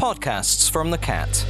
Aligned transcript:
Podcasts 0.00 0.70
from 0.70 0.90
the 0.90 0.96
Cat. 0.96 1.44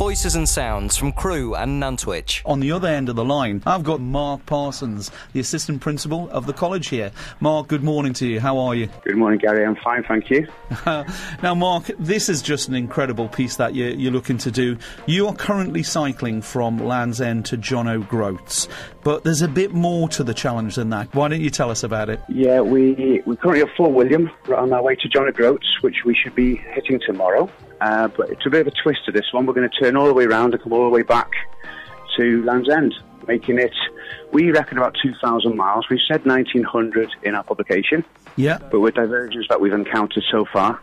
Voices 0.00 0.34
and 0.34 0.48
sounds 0.48 0.96
from 0.96 1.12
Crewe 1.12 1.54
and 1.54 1.78
Nantwich. 1.78 2.40
On 2.46 2.58
the 2.58 2.72
other 2.72 2.88
end 2.88 3.10
of 3.10 3.16
the 3.16 3.24
line, 3.24 3.62
I've 3.66 3.82
got 3.84 4.00
Mark 4.00 4.46
Parsons, 4.46 5.10
the 5.34 5.40
assistant 5.40 5.82
principal 5.82 6.30
of 6.30 6.46
the 6.46 6.54
college 6.54 6.88
here. 6.88 7.12
Mark, 7.38 7.68
good 7.68 7.82
morning 7.82 8.14
to 8.14 8.26
you. 8.26 8.40
How 8.40 8.56
are 8.60 8.74
you? 8.74 8.88
Good 9.04 9.18
morning, 9.18 9.38
Gary. 9.38 9.62
I'm 9.62 9.76
fine, 9.76 10.02
thank 10.04 10.30
you. 10.30 10.48
now, 11.42 11.54
Mark, 11.54 11.90
this 11.98 12.30
is 12.30 12.40
just 12.40 12.66
an 12.68 12.76
incredible 12.76 13.28
piece 13.28 13.56
that 13.56 13.74
you're, 13.74 13.90
you're 13.90 14.10
looking 14.10 14.38
to 14.38 14.50
do. 14.50 14.78
You 15.04 15.26
are 15.26 15.34
currently 15.34 15.82
cycling 15.82 16.40
from 16.40 16.78
Land's 16.78 17.20
End 17.20 17.44
to 17.46 17.58
John 17.58 17.86
O'Groats, 17.86 18.68
but 19.04 19.22
there's 19.22 19.42
a 19.42 19.48
bit 19.48 19.74
more 19.74 20.08
to 20.08 20.24
the 20.24 20.32
challenge 20.32 20.76
than 20.76 20.88
that. 20.88 21.14
Why 21.14 21.28
don't 21.28 21.42
you 21.42 21.50
tell 21.50 21.70
us 21.70 21.82
about 21.82 22.08
it? 22.08 22.22
Yeah, 22.30 22.62
we 22.62 23.20
we 23.26 23.36
currently 23.36 23.60
have 23.60 23.76
Fort 23.76 23.92
William 23.92 24.30
we're 24.48 24.54
on 24.56 24.72
our 24.72 24.82
way 24.82 24.94
to 24.94 25.08
John 25.08 25.28
O'Groats, 25.28 25.82
which 25.82 26.06
we 26.06 26.14
should 26.14 26.34
be 26.34 26.56
hitting 26.56 27.00
tomorrow. 27.06 27.50
Uh, 27.80 28.08
but 28.08 28.30
it's 28.30 28.44
a 28.46 28.50
bit 28.50 28.66
of 28.66 28.66
a 28.66 28.76
twist 28.82 29.04
to 29.06 29.12
this 29.12 29.32
one. 29.32 29.46
We're 29.46 29.54
going 29.54 29.68
to 29.68 29.80
turn 29.80 29.96
all 29.96 30.06
the 30.06 30.14
way 30.14 30.24
around 30.24 30.54
and 30.54 30.62
come 30.62 30.72
all 30.72 30.84
the 30.84 30.90
way 30.90 31.02
back 31.02 31.30
to 32.16 32.42
Land's 32.44 32.68
End, 32.68 32.94
making 33.26 33.58
it, 33.58 33.74
we 34.32 34.50
reckon, 34.50 34.78
about 34.78 34.96
2,000 35.02 35.56
miles. 35.56 35.88
We 35.88 36.00
said 36.08 36.24
1,900 36.26 37.10
in 37.22 37.34
our 37.34 37.42
publication. 37.44 38.04
Yeah. 38.36 38.58
But 38.70 38.80
with 38.80 38.94
diversions 38.94 39.46
that 39.48 39.60
we've 39.60 39.72
encountered 39.72 40.24
so 40.30 40.44
far, 40.52 40.80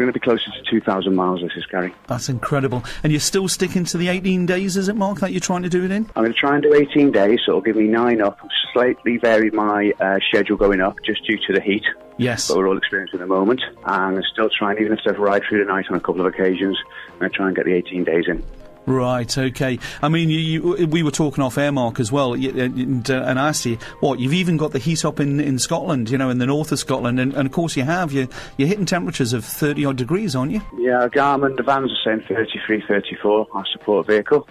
going 0.00 0.12
to 0.12 0.18
be 0.18 0.24
closer 0.24 0.50
to 0.50 0.70
2,000 0.70 1.14
miles, 1.14 1.40
this 1.40 1.52
is 1.56 1.66
Gary. 1.66 1.94
That's 2.06 2.28
incredible. 2.28 2.84
And 3.02 3.12
you're 3.12 3.20
still 3.20 3.48
sticking 3.48 3.84
to 3.84 3.98
the 3.98 4.08
18 4.08 4.46
days, 4.46 4.76
is 4.76 4.88
it, 4.88 4.96
Mark, 4.96 5.20
that 5.20 5.32
you're 5.32 5.40
trying 5.40 5.62
to 5.62 5.68
do 5.68 5.84
it 5.84 5.90
in? 5.90 6.10
I'm 6.16 6.24
going 6.24 6.32
to 6.32 6.38
try 6.38 6.54
and 6.54 6.62
do 6.62 6.74
18 6.74 7.12
days, 7.12 7.40
so 7.44 7.52
it'll 7.52 7.60
give 7.60 7.76
me 7.76 7.84
nine 7.84 8.20
up. 8.20 8.38
I've 8.42 8.50
slightly 8.72 9.18
varied 9.18 9.54
my 9.54 9.92
uh, 10.00 10.18
schedule 10.28 10.56
going 10.56 10.80
up 10.80 10.96
just 11.04 11.24
due 11.26 11.38
to 11.46 11.52
the 11.52 11.60
heat. 11.60 11.84
Yes. 12.16 12.48
But 12.48 12.58
we're 12.58 12.68
all 12.68 12.78
experiencing 12.78 13.20
at 13.20 13.28
the 13.28 13.34
moment. 13.34 13.62
And 13.84 14.16
I'm 14.16 14.22
still 14.32 14.50
trying, 14.50 14.78
even 14.78 14.92
if 14.92 15.00
I've 15.06 15.18
ride 15.18 15.42
through 15.48 15.64
the 15.64 15.72
night 15.72 15.86
on 15.90 15.96
a 15.96 16.00
couple 16.00 16.20
of 16.20 16.26
occasions, 16.26 16.76
I'm 17.12 17.18
going 17.18 17.30
to 17.30 17.36
try 17.36 17.46
and 17.46 17.56
get 17.56 17.64
the 17.64 17.74
18 17.74 18.04
days 18.04 18.24
in. 18.28 18.42
Right, 18.86 19.38
okay. 19.38 19.78
I 20.02 20.08
mean, 20.08 20.30
you, 20.30 20.38
you, 20.38 20.86
we 20.86 21.02
were 21.02 21.10
talking 21.10 21.44
off 21.44 21.58
air, 21.58 21.70
Mark, 21.70 22.00
as 22.00 22.10
well, 22.10 22.32
and, 22.32 23.08
uh, 23.10 23.22
and 23.22 23.38
I 23.38 23.48
asked 23.48 23.66
you, 23.66 23.76
what, 24.00 24.18
you've 24.18 24.32
even 24.32 24.56
got 24.56 24.72
the 24.72 24.78
heat 24.78 25.04
up 25.04 25.20
in, 25.20 25.38
in 25.38 25.58
Scotland, 25.58 26.10
you 26.10 26.18
know, 26.18 26.30
in 26.30 26.38
the 26.38 26.46
north 26.46 26.72
of 26.72 26.78
Scotland, 26.78 27.20
and, 27.20 27.34
and 27.34 27.46
of 27.46 27.52
course 27.52 27.76
you 27.76 27.84
have, 27.84 28.12
you're, 28.12 28.28
you're 28.56 28.68
hitting 28.68 28.86
temperatures 28.86 29.32
of 29.32 29.44
30 29.44 29.84
odd 29.84 29.96
degrees, 29.96 30.34
aren't 30.34 30.52
you? 30.52 30.62
Yeah, 30.76 31.06
Garmin, 31.08 31.56
the 31.56 31.62
vans 31.62 31.92
are 31.92 32.16
saying 32.16 32.26
33, 32.28 32.84
34, 32.88 33.46
our 33.52 33.66
support 33.72 34.06
vehicle, 34.06 34.48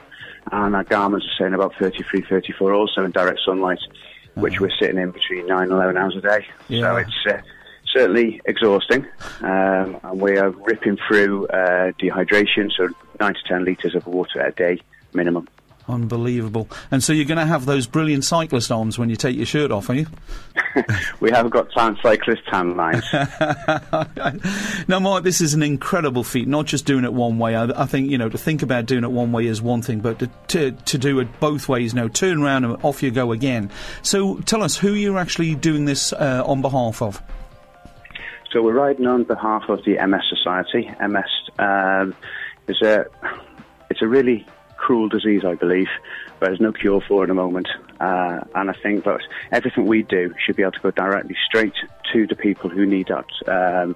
and 0.52 0.76
our 0.76 0.86
Garmin's 0.86 1.26
are 1.26 1.44
saying 1.44 1.54
about 1.54 1.74
33, 1.80 2.22
34 2.22 2.74
also 2.74 3.04
in 3.04 3.12
direct 3.12 3.40
sunlight, 3.46 3.80
which 4.36 4.60
we're 4.62 4.72
sitting 4.80 4.98
in 4.98 5.12
between 5.12 5.48
9 5.48 5.64
and 5.64 5.72
11 5.72 5.98
hours 5.98 6.16
a 6.16 6.22
day. 6.22 6.46
Yeah. 6.68 6.82
So 6.82 6.96
it's 6.98 7.26
uh, 7.28 7.42
certainly 7.94 8.42
exhausting, 8.46 9.06
um, 9.42 10.00
and 10.04 10.22
we 10.22 10.38
are 10.38 10.52
ripping 10.52 10.98
through 11.08 11.48
uh, 11.48 11.92
dehydration, 12.00 12.72
so 12.78 12.90
9 13.20 13.34
to 13.34 13.40
10 13.48 13.66
litres 13.66 13.96
of 13.96 14.08
water 14.08 14.40
a 14.40 14.52
day 14.52 14.82
minimum. 15.14 15.48
Unbelievable. 15.90 16.70
And 16.92 17.04
so 17.04 17.14
you're 17.14 17.26
going 17.26 17.40
to 17.40 17.48
have 17.48 17.66
those 17.66 17.88
brilliant 17.88 18.24
cyclist 18.24 18.72
arms 18.72 19.00
when 19.00 19.10
you 19.10 19.16
take 19.16 19.36
your 19.36 19.48
shirt 19.48 19.72
off, 19.72 19.90
are 19.90 19.96
you? 19.96 20.08
We 21.20 21.32
have 21.32 21.50
got 21.50 21.72
tan 21.72 21.98
cyclist 22.02 22.44
tan 22.50 22.78
lines. 22.78 23.04
now, 24.88 25.00
Mark, 25.00 25.24
this 25.24 25.42
is 25.42 25.54
an 25.54 25.64
incredible 25.64 26.24
feat. 26.24 26.48
Not 26.48 26.68
just 26.68 26.86
doing 26.86 27.04
it 27.04 27.12
one 27.12 27.40
way. 27.40 27.56
I, 27.56 27.66
I 27.84 27.86
think 27.86 28.10
you 28.10 28.18
know 28.18 28.30
to 28.30 28.38
think 28.38 28.62
about 28.62 28.86
doing 28.86 29.04
it 29.04 29.12
one 29.12 29.32
way 29.32 29.48
is 29.48 29.62
one 29.62 29.82
thing, 29.82 30.00
but 30.00 30.20
to 30.20 30.30
to, 30.50 30.72
to 30.72 30.98
do 30.98 31.20
it 31.20 31.40
both 31.40 31.68
ways, 31.68 31.94
you 31.94 32.10
turn 32.10 32.42
around 32.42 32.66
and 32.66 32.78
off 32.84 33.04
you 33.04 33.12
go 33.12 33.32
again. 33.32 33.70
So, 34.04 34.38
tell 34.42 34.64
us 34.64 34.78
who 34.78 34.94
you're 34.94 35.18
actually 35.18 35.56
doing 35.56 35.86
this 35.86 36.14
uh, 36.14 36.44
on 36.46 36.62
behalf 36.62 37.02
of. 37.02 37.22
So 38.52 38.62
we're 38.62 38.74
riding 38.74 39.06
on 39.06 39.24
behalf 39.24 39.64
of 39.70 39.84
the 39.86 39.98
MS 40.06 40.24
Society. 40.30 40.90
MS 41.00 41.26
um, 41.60 42.16
is 42.70 42.82
a 42.82 43.06
it's 43.90 44.02
a 44.02 44.08
really 44.08 44.46
cruel 44.78 45.10
disease, 45.10 45.44
I 45.46 45.56
believe, 45.56 45.88
but 46.40 46.48
there's 46.48 46.62
no 46.62 46.72
cure 46.72 47.02
for 47.02 47.22
it 47.22 47.26
at 47.26 47.28
the 47.30 47.34
moment. 47.34 47.68
Uh, 48.00 48.42
and 48.56 48.70
I 48.70 48.74
think 48.82 49.04
that 49.04 49.20
everything 49.52 49.86
we 49.86 50.04
do 50.04 50.34
should 50.44 50.56
be 50.56 50.64
able 50.64 50.72
to 50.74 50.80
go 50.80 50.92
directly 50.92 51.36
straight 51.46 51.74
to 52.14 52.28
the 52.28 52.36
people 52.36 52.70
who 52.70 52.86
need 52.86 53.08
that 53.10 53.26
um, 53.48 53.96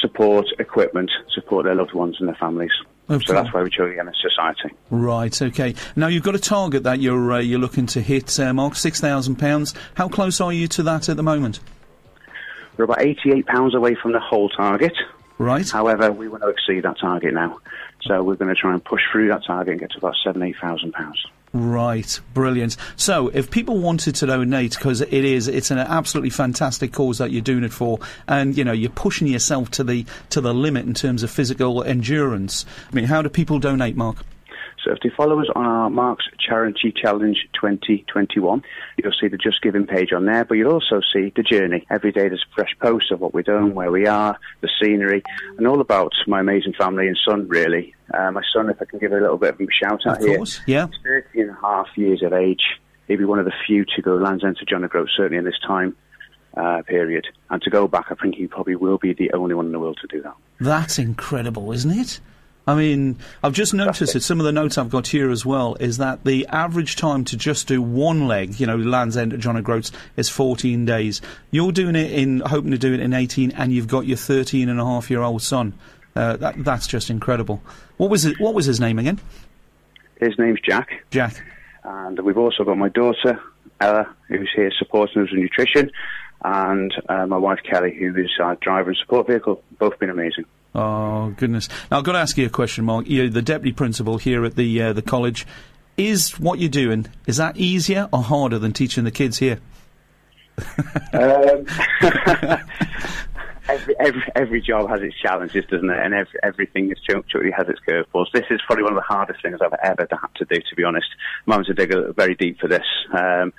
support, 0.00 0.46
equipment, 0.58 1.10
support 1.34 1.64
their 1.64 1.74
loved 1.74 1.92
ones 1.92 2.16
and 2.20 2.28
their 2.28 2.36
families. 2.36 2.70
Of 3.08 3.22
so 3.24 3.34
that's 3.34 3.52
why 3.52 3.62
we 3.62 3.70
chose 3.70 3.94
the 3.94 4.02
MS 4.02 4.14
Society. 4.22 4.74
Right. 4.88 5.42
Okay. 5.42 5.74
Now 5.94 6.06
you've 6.06 6.22
got 6.22 6.34
a 6.34 6.38
target 6.38 6.84
that 6.84 7.00
you're 7.00 7.32
uh, 7.32 7.38
you're 7.38 7.58
looking 7.58 7.86
to 7.88 8.00
hit, 8.00 8.40
uh, 8.40 8.54
Mark. 8.54 8.76
Six 8.76 8.98
thousand 8.98 9.36
pounds. 9.36 9.74
How 9.94 10.08
close 10.08 10.40
are 10.40 10.52
you 10.52 10.68
to 10.68 10.82
that 10.84 11.10
at 11.10 11.16
the 11.18 11.22
moment? 11.22 11.60
We're 12.76 12.84
about 12.86 12.98
£88 12.98 13.74
away 13.74 13.94
from 13.94 14.12
the 14.12 14.20
whole 14.20 14.48
target. 14.48 14.94
Right. 15.38 15.68
However, 15.68 16.10
we 16.12 16.28
want 16.28 16.42
to 16.42 16.48
exceed 16.48 16.84
that 16.84 16.98
target 16.98 17.34
now. 17.34 17.60
So 18.06 18.22
we're 18.22 18.36
going 18.36 18.54
to 18.54 18.60
try 18.60 18.72
and 18.72 18.84
push 18.84 19.02
through 19.10 19.28
that 19.28 19.44
target 19.46 19.72
and 19.72 19.80
get 19.80 19.92
to 19.92 19.98
about 19.98 20.14
seven, 20.22 20.42
eight 20.42 20.56
thousand 20.60 20.92
pounds. 20.92 21.24
Right, 21.54 22.20
brilliant. 22.34 22.76
So, 22.96 23.28
if 23.28 23.48
people 23.48 23.78
wanted 23.78 24.16
to 24.16 24.26
donate, 24.26 24.72
because 24.72 25.00
it 25.00 25.12
is, 25.12 25.46
it's 25.46 25.70
an 25.70 25.78
absolutely 25.78 26.30
fantastic 26.30 26.92
cause 26.92 27.18
that 27.18 27.30
you're 27.30 27.42
doing 27.42 27.62
it 27.62 27.72
for, 27.72 28.00
and 28.26 28.56
you 28.56 28.64
know 28.64 28.72
you're 28.72 28.90
pushing 28.90 29.28
yourself 29.28 29.70
to 29.72 29.84
the 29.84 30.04
to 30.30 30.40
the 30.40 30.52
limit 30.52 30.84
in 30.84 30.94
terms 30.94 31.22
of 31.22 31.30
physical 31.30 31.84
endurance. 31.84 32.66
I 32.90 32.94
mean, 32.94 33.04
how 33.04 33.22
do 33.22 33.28
people 33.28 33.60
donate, 33.60 33.94
Mark? 33.94 34.16
If 34.94 35.00
they 35.02 35.10
follow 35.16 35.40
us 35.40 35.48
on 35.56 35.66
our 35.66 35.90
Mark's 35.90 36.24
Charity 36.38 36.92
Challenge 36.92 37.36
2021, 37.60 38.62
you'll 38.96 39.12
see 39.20 39.26
the 39.26 39.36
Just 39.36 39.60
Giving 39.60 39.86
page 39.86 40.12
on 40.12 40.24
there, 40.24 40.44
but 40.44 40.54
you'll 40.54 40.72
also 40.72 41.00
see 41.12 41.32
the 41.34 41.42
journey. 41.42 41.84
Every 41.90 42.12
day 42.12 42.28
there's 42.28 42.44
a 42.48 42.54
fresh 42.54 42.76
posts 42.80 43.10
of 43.10 43.20
what 43.20 43.34
we're 43.34 43.42
doing, 43.42 43.74
where 43.74 43.90
we 43.90 44.06
are, 44.06 44.38
the 44.60 44.68
scenery, 44.80 45.22
and 45.58 45.66
all 45.66 45.80
about 45.80 46.12
my 46.28 46.38
amazing 46.40 46.74
family 46.74 47.08
and 47.08 47.18
son, 47.28 47.48
really. 47.48 47.92
Uh, 48.12 48.30
my 48.30 48.42
son, 48.54 48.70
if 48.70 48.80
I 48.80 48.84
can 48.84 49.00
give 49.00 49.10
a 49.12 49.16
little 49.20 49.36
bit 49.36 49.54
of 49.54 49.60
a 49.60 49.66
shout 49.72 50.06
out 50.06 50.18
Of 50.22 50.24
here. 50.24 50.38
yeah. 50.66 50.86
He's 50.86 50.96
30 51.02 51.40
and 51.40 51.50
a 51.50 51.58
half 51.60 51.88
years 51.96 52.22
of 52.22 52.32
age. 52.32 52.62
He'd 53.08 53.16
be 53.16 53.24
one 53.24 53.40
of 53.40 53.46
the 53.46 53.52
few 53.66 53.84
to 53.96 54.02
go 54.02 54.14
Land's 54.14 54.44
End 54.44 54.56
to 54.58 54.64
John 54.64 54.84
O'Groats, 54.84 55.12
certainly 55.16 55.38
in 55.38 55.44
this 55.44 55.58
time 55.66 55.96
uh, 56.56 56.82
period. 56.86 57.26
And 57.50 57.60
to 57.62 57.70
go 57.70 57.88
back, 57.88 58.06
I 58.10 58.14
think 58.14 58.36
he 58.36 58.46
probably 58.46 58.76
will 58.76 58.98
be 58.98 59.12
the 59.12 59.32
only 59.32 59.54
one 59.56 59.66
in 59.66 59.72
the 59.72 59.80
world 59.80 59.98
to 60.02 60.06
do 60.06 60.22
that. 60.22 60.34
That's 60.60 61.00
incredible, 61.00 61.72
isn't 61.72 61.90
it? 61.90 62.20
I 62.66 62.74
mean, 62.74 63.18
I've 63.42 63.52
just 63.52 63.74
noticed 63.74 64.14
that 64.14 64.22
some 64.22 64.40
of 64.40 64.46
the 64.46 64.52
notes 64.52 64.78
I've 64.78 64.88
got 64.88 65.08
here 65.08 65.30
as 65.30 65.44
well 65.44 65.74
is 65.80 65.98
that 65.98 66.24
the 66.24 66.46
average 66.46 66.96
time 66.96 67.24
to 67.26 67.36
just 67.36 67.68
do 67.68 67.82
one 67.82 68.26
leg, 68.26 68.58
you 68.58 68.66
know, 68.66 68.76
Land's 68.76 69.18
End 69.18 69.34
at 69.34 69.40
John 69.40 69.56
O'Groats, 69.56 69.92
is 70.16 70.30
14 70.30 70.86
days. 70.86 71.20
You're 71.50 71.72
doing 71.72 71.94
it 71.94 72.10
in, 72.10 72.40
hoping 72.40 72.70
to 72.70 72.78
do 72.78 72.94
it 72.94 73.00
in 73.00 73.12
18, 73.12 73.52
and 73.52 73.70
you've 73.70 73.88
got 73.88 74.06
your 74.06 74.16
13 74.16 74.70
and 74.70 74.80
a 74.80 74.84
half 74.84 75.10
year 75.10 75.20
old 75.20 75.42
son. 75.42 75.74
Uh, 76.16 76.36
that, 76.38 76.64
that's 76.64 76.86
just 76.86 77.10
incredible. 77.10 77.62
What 77.98 78.08
was 78.08 78.24
it, 78.24 78.40
What 78.40 78.54
was 78.54 78.64
his 78.64 78.80
name 78.80 78.98
again? 78.98 79.20
His 80.20 80.38
name's 80.38 80.60
Jack. 80.60 81.04
Jack. 81.10 81.44
And 81.82 82.18
we've 82.20 82.38
also 82.38 82.64
got 82.64 82.78
my 82.78 82.88
daughter, 82.88 83.42
Ella, 83.80 84.14
who's 84.28 84.50
here 84.56 84.72
supporting 84.78 85.22
us 85.22 85.30
with 85.30 85.40
nutrition, 85.40 85.90
and 86.42 86.94
uh, 87.08 87.26
my 87.26 87.36
wife, 87.36 87.58
Kelly, 87.68 87.94
who 87.94 88.16
is 88.16 88.30
our 88.40 88.56
driver 88.56 88.90
and 88.90 88.96
support 88.96 89.26
vehicle. 89.26 89.62
Both 89.78 89.98
been 89.98 90.10
amazing. 90.10 90.46
Oh 90.74 91.30
goodness! 91.36 91.68
Now 91.90 91.98
I've 91.98 92.04
got 92.04 92.12
to 92.12 92.18
ask 92.18 92.36
you 92.36 92.46
a 92.46 92.50
question, 92.50 92.84
Mark. 92.84 93.06
You're 93.08 93.28
the 93.28 93.42
deputy 93.42 93.72
principal 93.72 94.18
here 94.18 94.44
at 94.44 94.56
the 94.56 94.82
uh, 94.82 94.92
the 94.92 95.02
college. 95.02 95.46
Is 95.96 96.40
what 96.40 96.58
you're 96.58 96.68
doing 96.68 97.06
is 97.26 97.36
that 97.36 97.56
easier 97.56 98.08
or 98.12 98.22
harder 98.22 98.58
than 98.58 98.72
teaching 98.72 99.04
the 99.04 99.12
kids 99.12 99.38
here? 99.38 99.60
Um, 101.12 101.66
every, 103.68 103.94
every, 104.00 104.22
every 104.34 104.60
job 104.60 104.88
has 104.88 105.00
its 105.02 105.16
challenges, 105.20 105.64
doesn't 105.66 105.88
it? 105.88 105.98
And 105.98 106.14
every, 106.14 106.40
everything 106.42 106.90
is 106.90 106.98
truly 107.28 107.50
has 107.50 107.68
its 107.68 107.80
curveballs. 107.86 108.26
This 108.32 108.44
is 108.50 108.60
probably 108.66 108.84
one 108.84 108.92
of 108.92 108.96
the 108.96 109.02
hardest 109.02 109.42
things 109.42 109.58
I've 109.62 109.72
ever 109.82 110.06
had 110.10 110.34
to 110.36 110.44
do, 110.44 110.60
to 110.68 110.76
be 110.76 110.84
honest. 110.84 111.06
Mum 111.46 111.64
to 111.64 111.74
dig 111.74 111.92
a, 111.92 112.12
very 112.12 112.34
deep 112.34 112.58
for 112.60 112.68
this. 112.68 112.86
Um, 113.12 113.52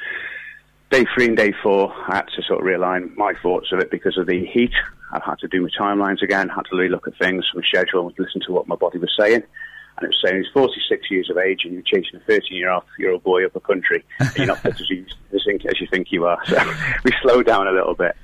day 0.91 1.05
three 1.13 1.27
and 1.27 1.37
day 1.37 1.53
four, 1.63 1.91
I 2.07 2.17
had 2.17 2.27
to 2.35 2.41
sort 2.43 2.59
of 2.59 2.65
realign 2.65 3.15
my 3.15 3.33
thoughts 3.41 3.71
of 3.71 3.79
it 3.79 3.91
because 3.91 4.17
of 4.17 4.27
the 4.27 4.45
heat. 4.45 4.73
I've 5.11 5.23
had 5.23 5.39
to 5.39 5.47
do 5.47 5.61
my 5.61 5.69
timelines 5.79 6.21
again, 6.21 6.49
had 6.49 6.65
to 6.69 6.75
really 6.75 6.89
look 6.89 7.07
at 7.07 7.17
things, 7.17 7.45
my 7.53 7.61
schedule, 7.63 8.11
listen 8.17 8.41
to 8.47 8.51
what 8.51 8.67
my 8.67 8.75
body 8.75 8.97
was 8.97 9.11
saying. 9.17 9.43
And 9.97 10.03
it 10.03 10.07
was 10.07 10.21
saying 10.25 10.43
he's 10.43 10.51
46 10.53 11.09
years 11.09 11.29
of 11.29 11.37
age 11.37 11.61
and 11.63 11.73
you're 11.73 11.81
chasing 11.83 12.19
a 12.19 12.19
13 12.25 12.57
year 12.57 12.69
old 12.69 12.83
year 12.99 13.13
old 13.13 13.23
boy 13.23 13.45
up 13.45 13.55
a 13.55 13.61
country. 13.61 14.03
And 14.19 14.35
you're 14.35 14.47
not 14.47 14.59
fit 14.59 14.73
as 14.73 14.89
you, 14.89 15.05
think, 15.45 15.65
as 15.65 15.79
you 15.79 15.87
think 15.87 16.11
you 16.11 16.25
are. 16.25 16.37
So 16.47 16.73
we 17.03 17.11
slow 17.21 17.43
down 17.43 17.67
a 17.67 17.71
little 17.71 17.95
bit. 17.95 18.15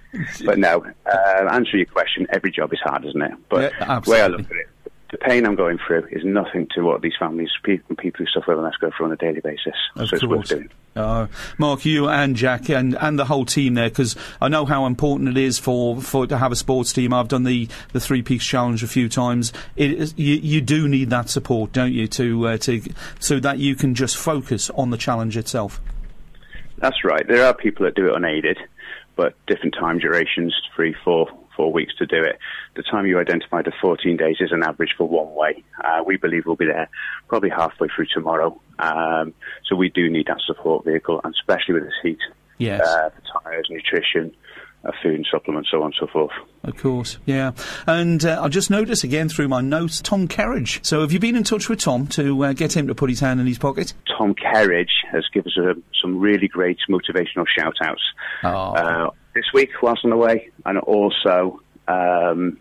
But 0.44 0.60
no, 0.60 0.86
uh, 1.06 1.48
answer 1.50 1.78
your 1.78 1.86
question, 1.86 2.28
every 2.32 2.52
job 2.52 2.74
is 2.74 2.80
hard, 2.84 3.06
isn't 3.06 3.22
it? 3.22 3.32
But 3.48 3.72
Yeah, 3.80 4.00
the 4.00 4.12
way 4.12 4.22
I 4.22 4.28
look 4.28 4.42
at 4.42 4.58
it, 4.58 4.68
the 5.12 5.18
pain 5.18 5.46
I'm 5.46 5.56
going 5.56 5.78
through 5.86 6.08
is 6.12 6.24
nothing 6.24 6.68
to 6.74 6.82
what 6.82 7.02
these 7.02 7.16
families, 7.20 7.50
people, 7.64 7.96
people 7.98 8.26
who 8.26 8.32
suffer 8.32 8.56
with 8.56 8.64
MS 8.64 8.76
go 8.80 8.92
through 8.96 9.08
on 9.08 9.12
a 9.12 9.18
daily 9.18 9.42
basis. 9.42 9.76
Of 9.98 10.08
so 10.08 10.20
course. 10.20 10.50
doing. 10.50 10.70
Uh, 10.96 11.28
Mark, 11.58 11.86
you 11.86 12.08
and 12.08 12.36
Jack 12.36 12.70
and, 12.70 12.98
and 13.00 13.20
the 13.20 13.26
whole 13.26 13.46
team 13.46 13.74
there, 13.74 13.90
because 13.90 14.16
I 14.42 14.48
know 14.48 14.66
how 14.66 14.86
important 14.86 15.30
it 15.30 15.38
is 15.38 15.60
for, 15.60 16.02
for 16.02 16.28
to 16.28 16.38
have 16.38 16.54
a 16.54 16.56
sports 16.56 16.94
team. 16.94 17.14
I've 17.14 17.28
done 17.28 17.44
the, 17.44 17.68
the 17.92 18.00
three 18.00 18.22
peaks 18.22 18.46
challenge 18.46 18.84
a 18.84 18.88
few 18.88 19.10
times. 19.10 19.52
It 19.76 19.92
is, 19.92 20.14
you, 20.18 20.36
you 20.36 20.62
do 20.62 20.88
need 20.88 21.10
that 21.10 21.30
support, 21.30 21.74
don't 21.74 21.94
you, 21.94 22.08
to 22.08 22.48
uh, 22.48 22.58
to 22.60 22.82
so 23.20 23.40
that 23.42 23.60
you 23.60 23.76
can 23.76 23.96
just 23.96 24.16
focus 24.16 24.70
on 24.72 24.92
the 24.92 24.98
challenge 24.98 25.36
itself. 25.36 25.82
That's 26.78 27.04
right. 27.04 27.28
There 27.28 27.46
are 27.46 27.54
people 27.54 27.86
that 27.86 27.96
do 27.96 28.08
it 28.08 28.16
unaided, 28.16 28.58
but 29.16 29.36
different 29.46 29.76
time 29.78 30.00
durations, 30.00 30.56
three, 30.76 30.96
four, 31.04 31.28
four 31.56 31.72
weeks 31.72 31.94
to 31.98 32.06
do 32.06 32.24
it. 32.24 32.40
The 32.76 32.84
time 32.84 33.06
you 33.06 33.20
identified 33.20 33.68
of 33.68 33.74
14 33.82 34.18
days 34.18 34.38
is 34.40 34.52
an 34.52 34.64
average 34.64 34.96
for 34.98 35.08
one 35.08 35.34
way. 35.34 35.64
Uh, 35.84 36.04
we 36.06 36.18
believe 36.18 36.46
we'll 36.46 36.56
be 36.56 36.66
there 36.66 36.90
probably 37.28 37.50
halfway 37.50 37.88
through 37.88 38.08
tomorrow. 38.14 38.60
Um, 38.80 39.34
so 39.68 39.76
we 39.76 39.90
do 39.90 40.10
need 40.10 40.28
that 40.28 40.42
support 40.46 40.86
vehicle, 40.86 41.22
and 41.24 41.34
especially 41.34 41.76
with 41.76 41.84
this 41.84 41.94
heat. 42.02 42.20
Yes. 42.62 42.82
Uh, 42.88 43.10
for 43.10 43.42
tyres, 43.44 43.68
nutrition, 43.70 44.34
uh, 44.84 44.92
food 45.04 45.16
and 45.16 45.28
supplements, 45.32 45.70
so 45.72 45.80
on 45.80 45.86
and 45.86 45.96
so 46.00 46.08
forth. 46.08 46.32
Of 46.64 46.78
course, 46.78 47.18
yeah. 47.26 47.52
And 47.88 48.24
uh, 48.26 48.42
I 48.42 48.48
just 48.48 48.70
noticed 48.70 49.04
again 49.04 49.30
through 49.30 49.48
my 49.48 49.62
notes, 49.62 50.02
Tom 50.02 50.28
Kerridge. 50.28 50.84
So 50.86 51.02
have 51.02 51.12
you 51.12 51.20
been 51.20 51.36
in 51.36 51.44
touch 51.44 51.70
with 51.70 51.80
Tom 51.80 52.08
to 52.08 52.44
uh, 52.46 52.54
get 52.54 52.76
him 52.76 52.88
to 52.88 52.96
put 52.96 53.10
his 53.10 53.20
hand 53.20 53.40
in 53.40 53.48
his 53.48 53.58
pocket? 53.60 53.94
Tom 54.18 54.34
Kerridge 54.36 54.92
has 55.12 55.24
given 55.34 55.52
us 55.52 55.58
uh, 55.58 55.74
some 56.02 56.20
really 56.20 56.48
great 56.48 56.78
motivational 56.90 57.46
shout 57.48 57.76
outs 57.82 58.02
Oh. 58.44 58.50
uh, 58.74 59.10
this 59.36 59.46
week 59.54 59.70
whilst 59.82 60.04
on 60.04 60.10
the 60.12 60.18
way, 60.18 60.50
and 60.66 60.78
also 60.80 61.62
um, 61.88 62.58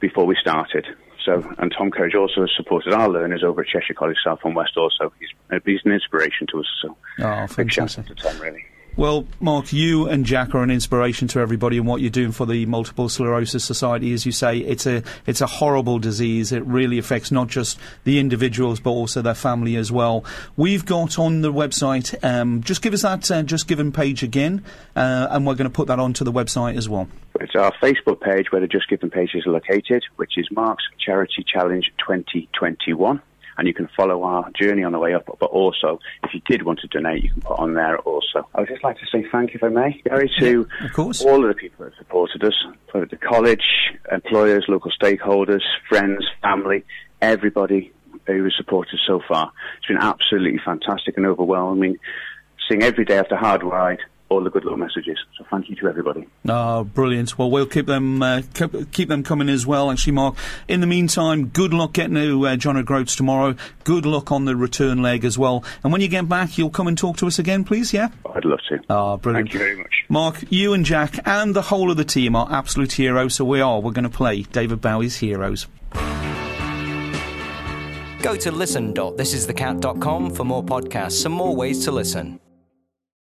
before 0.00 0.26
we 0.26 0.36
started. 0.40 0.86
So, 1.24 1.42
and 1.58 1.74
Tom 1.76 1.90
Kerridge 1.90 2.14
also 2.14 2.42
has 2.42 2.50
supported 2.56 2.92
our 2.92 3.08
learners 3.08 3.42
over 3.42 3.62
at 3.62 3.66
Cheshire 3.66 3.94
College 3.94 4.16
South 4.24 4.38
and 4.44 4.54
West. 4.54 4.76
Also, 4.76 5.12
he's, 5.18 5.28
he's 5.64 5.80
an 5.84 5.90
inspiration 5.92 6.46
to 6.52 6.60
us. 6.60 6.66
So, 6.82 6.96
Oh, 7.20 7.46
big 7.56 7.72
shout 7.72 7.98
out 7.98 8.06
to 8.06 8.14
Tom, 8.14 8.38
really. 8.40 8.64
Well, 8.96 9.26
Mark, 9.40 9.74
you 9.74 10.08
and 10.08 10.24
Jack 10.24 10.54
are 10.54 10.62
an 10.62 10.70
inspiration 10.70 11.28
to 11.28 11.40
everybody 11.40 11.76
and 11.76 11.86
what 11.86 12.00
you're 12.00 12.08
doing 12.08 12.32
for 12.32 12.46
the 12.46 12.64
Multiple 12.64 13.10
Sclerosis 13.10 13.62
Society. 13.62 14.14
As 14.14 14.24
you 14.24 14.32
say, 14.32 14.56
it's 14.56 14.86
a 14.86 15.02
it's 15.26 15.42
a 15.42 15.46
horrible 15.46 15.98
disease. 15.98 16.50
It 16.50 16.64
really 16.64 16.96
affects 16.96 17.30
not 17.30 17.48
just 17.48 17.78
the 18.04 18.18
individuals 18.18 18.80
but 18.80 18.90
also 18.90 19.20
their 19.20 19.34
family 19.34 19.76
as 19.76 19.92
well. 19.92 20.24
We've 20.56 20.86
got 20.86 21.18
on 21.18 21.42
the 21.42 21.52
website. 21.52 22.16
Um, 22.24 22.62
just 22.62 22.80
give 22.80 22.94
us 22.94 23.02
that 23.02 23.30
uh, 23.30 23.42
just 23.42 23.68
given 23.68 23.92
page 23.92 24.22
again, 24.22 24.64
uh, 24.96 25.28
and 25.30 25.46
we're 25.46 25.56
going 25.56 25.68
to 25.68 25.74
put 25.74 25.88
that 25.88 25.98
onto 25.98 26.24
the 26.24 26.32
website 26.32 26.78
as 26.78 26.88
well. 26.88 27.06
It's 27.38 27.54
our 27.54 27.72
Facebook 27.82 28.22
page 28.22 28.50
where 28.50 28.62
the 28.62 28.66
Just 28.66 28.88
Giving 28.88 29.10
page 29.10 29.32
is 29.34 29.44
located, 29.44 30.04
which 30.16 30.38
is 30.38 30.48
Mark's 30.50 30.84
Charity 30.98 31.44
Challenge 31.46 31.92
2021. 31.98 33.20
And 33.58 33.66
you 33.66 33.74
can 33.74 33.88
follow 33.96 34.22
our 34.22 34.50
journey 34.52 34.84
on 34.84 34.92
the 34.92 34.98
way 34.98 35.14
up. 35.14 35.24
But 35.38 35.50
also, 35.50 35.98
if 36.24 36.34
you 36.34 36.40
did 36.46 36.62
want 36.62 36.80
to 36.80 36.88
donate, 36.88 37.22
you 37.22 37.30
can 37.30 37.42
put 37.42 37.58
on 37.58 37.74
there 37.74 37.98
also. 37.98 38.46
I 38.54 38.60
would 38.60 38.68
just 38.68 38.84
like 38.84 38.98
to 38.98 39.06
say 39.10 39.24
thank 39.32 39.50
you, 39.54 39.56
if 39.56 39.64
I 39.64 39.68
may, 39.68 40.00
Gary, 40.04 40.30
to 40.40 40.68
of 40.84 40.92
course. 40.92 41.22
all 41.22 41.42
of 41.42 41.48
the 41.48 41.54
people 41.54 41.84
that 41.84 41.94
supported 41.96 42.44
us, 42.44 42.54
the 42.92 43.16
college, 43.16 43.64
employers, 44.10 44.64
local 44.68 44.90
stakeholders, 44.90 45.62
friends, 45.88 46.24
family, 46.42 46.84
everybody 47.20 47.92
who 48.26 48.44
has 48.44 48.54
supported 48.56 48.94
us 48.94 49.00
so 49.06 49.20
far. 49.28 49.52
It's 49.78 49.86
been 49.86 49.98
absolutely 49.98 50.60
fantastic 50.64 51.16
and 51.16 51.26
overwhelming. 51.26 51.98
Seeing 52.68 52.82
every 52.82 53.04
day 53.04 53.18
after 53.18 53.36
hard 53.36 53.62
ride 53.62 54.00
all 54.28 54.42
the 54.42 54.50
good 54.50 54.64
little 54.64 54.78
messages. 54.78 55.18
So 55.38 55.44
thank 55.50 55.68
you 55.68 55.76
to 55.76 55.88
everybody. 55.88 56.26
Oh, 56.48 56.84
brilliant. 56.84 57.38
Well, 57.38 57.50
we'll 57.50 57.66
keep 57.66 57.86
them 57.86 58.22
uh, 58.22 58.42
keep, 58.54 58.92
keep 58.92 59.08
them 59.08 59.22
coming 59.22 59.48
as 59.48 59.66
well, 59.66 59.90
actually, 59.90 60.14
Mark. 60.14 60.36
In 60.68 60.80
the 60.80 60.86
meantime, 60.86 61.46
good 61.48 61.72
luck 61.72 61.92
getting 61.92 62.14
to 62.14 62.46
uh, 62.46 62.56
John 62.56 62.76
O'Groats 62.76 63.14
tomorrow. 63.16 63.54
Good 63.84 64.04
luck 64.06 64.32
on 64.32 64.44
the 64.44 64.56
return 64.56 65.02
leg 65.02 65.24
as 65.24 65.38
well. 65.38 65.64
And 65.84 65.92
when 65.92 66.00
you 66.00 66.08
get 66.08 66.28
back, 66.28 66.58
you'll 66.58 66.70
come 66.70 66.88
and 66.88 66.98
talk 66.98 67.16
to 67.18 67.26
us 67.26 67.38
again, 67.38 67.64
please, 67.64 67.92
yeah? 67.92 68.08
I'd 68.34 68.44
love 68.44 68.60
to. 68.68 68.78
Oh, 68.90 69.16
brilliant. 69.16 69.48
Thank 69.48 69.54
you 69.54 69.60
very 69.60 69.76
much. 69.76 70.04
Mark, 70.08 70.44
you 70.50 70.72
and 70.72 70.84
Jack 70.84 71.18
and 71.26 71.54
the 71.54 71.62
whole 71.62 71.90
of 71.90 71.96
the 71.96 72.04
team 72.04 72.34
are 72.36 72.48
absolute 72.50 72.92
heroes, 72.92 73.34
so 73.34 73.44
we 73.44 73.60
are. 73.60 73.80
We're 73.80 73.92
going 73.92 74.04
to 74.04 74.10
play 74.10 74.42
David 74.42 74.80
Bowie's 74.80 75.16
Heroes. 75.16 75.66
Go 78.22 78.34
to 78.34 78.50
listen.thisisthecat.com 78.50 80.30
for 80.30 80.44
more 80.44 80.64
podcasts 80.64 81.24
and 81.24 81.32
more 81.34 81.54
ways 81.54 81.84
to 81.84 81.92
listen. 81.92 82.40